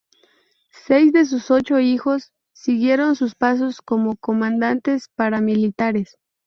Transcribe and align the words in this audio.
Seis 0.87 1.13
de 1.13 1.25
sus 1.25 1.51
ocho 1.51 1.79
hijos 1.79 2.31
siguieron 2.53 3.15
sus 3.15 3.35
pasos 3.35 3.83
como 3.83 4.15
comandantes 4.15 5.09
paramilitares. 5.09 6.17